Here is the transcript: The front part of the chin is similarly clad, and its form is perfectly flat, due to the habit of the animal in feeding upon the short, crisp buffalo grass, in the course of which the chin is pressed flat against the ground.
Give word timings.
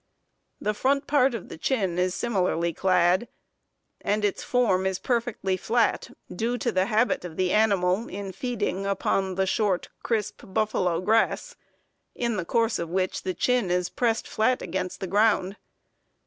The 0.59 0.73
front 0.73 1.05
part 1.05 1.35
of 1.35 1.47
the 1.47 1.59
chin 1.59 1.99
is 1.99 2.15
similarly 2.15 2.73
clad, 2.73 3.27
and 4.03 4.25
its 4.25 4.41
form 4.43 4.87
is 4.87 4.97
perfectly 4.97 5.55
flat, 5.57 6.09
due 6.35 6.57
to 6.57 6.71
the 6.71 6.87
habit 6.87 7.23
of 7.23 7.37
the 7.37 7.51
animal 7.51 8.07
in 8.09 8.31
feeding 8.31 8.87
upon 8.87 9.35
the 9.35 9.45
short, 9.45 9.89
crisp 10.01 10.41
buffalo 10.43 11.01
grass, 11.01 11.55
in 12.15 12.35
the 12.37 12.45
course 12.45 12.79
of 12.79 12.89
which 12.89 13.21
the 13.21 13.35
chin 13.35 13.69
is 13.69 13.89
pressed 13.89 14.27
flat 14.27 14.63
against 14.63 15.01
the 15.01 15.05
ground. 15.07 15.55